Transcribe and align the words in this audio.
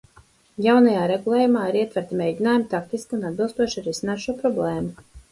Jaunajā 0.67 1.01
regulējumā 1.09 1.65
ir 1.71 1.75
ietverti 1.81 2.17
mēģinājumi 2.21 2.65
taktiski 2.71 3.15
un 3.17 3.27
atbilstoši 3.31 3.83
risināt 3.89 4.23
šo 4.25 4.35
problēmu. 4.41 5.05